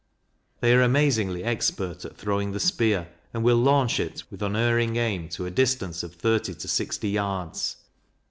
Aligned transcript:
They 0.61 0.73
are 0.73 0.81
amazingly 0.81 1.43
expert 1.43 2.05
at 2.05 2.17
throwing 2.17 2.53
the 2.53 2.59
spear, 2.59 3.09
and 3.35 3.43
will 3.43 3.57
launch 3.57 3.99
it 3.99 4.23
with 4.31 4.41
unerring 4.41 4.95
aim 4.95 5.29
to 5.29 5.45
a 5.45 5.51
distance 5.51 6.01
of 6.01 6.15
thirty 6.15 6.55
to 6.55 6.67
sixty 6.67 7.09
yards. 7.09 7.75